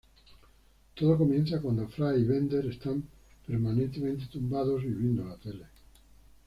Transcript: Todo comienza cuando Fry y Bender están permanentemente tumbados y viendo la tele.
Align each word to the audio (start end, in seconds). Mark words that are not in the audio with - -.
Todo 0.95 1.15
comienza 1.15 1.61
cuando 1.61 1.87
Fry 1.87 2.21
y 2.23 2.23
Bender 2.23 2.65
están 2.65 3.03
permanentemente 3.45 4.25
tumbados 4.31 4.81
y 4.83 4.87
viendo 4.87 5.23
la 5.23 5.35
tele. 5.37 5.65